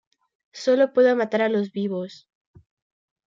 [0.51, 2.27] Solo puedo matar a los vivos".